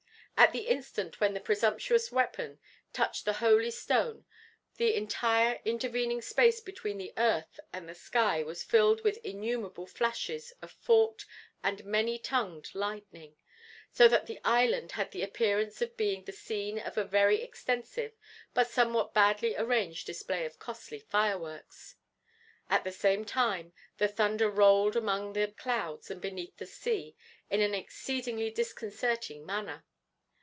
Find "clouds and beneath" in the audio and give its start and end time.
25.55-26.57